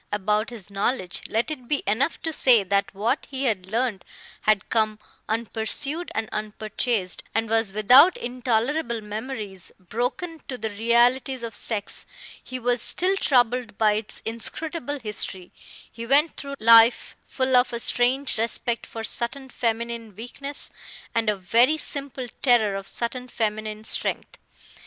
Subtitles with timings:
[0.11, 4.03] About his knowledge, let it be enough to say that what he had learned
[4.41, 4.97] had come
[5.29, 12.07] unpursued and unpurchased, and was without intolerable memories; broken to the realities of sex,
[12.43, 15.51] he was still troubled by its inscrutable history;
[15.91, 20.71] he went through life full of a strange respect for certain feminine weakness
[21.13, 24.39] and a very simple terror of certain feminine strength.